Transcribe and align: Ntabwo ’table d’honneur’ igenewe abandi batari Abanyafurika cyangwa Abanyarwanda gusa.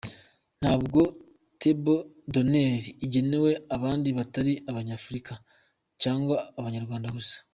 Ntabwo 0.61 0.99
’table 1.59 1.99
d’honneur’ 2.31 2.83
igenewe 3.05 3.51
abandi 3.75 4.07
batari 4.17 4.53
Abanyafurika 4.69 5.33
cyangwa 6.01 6.35
Abanyarwanda 6.59 7.07
gusa. 7.17 7.35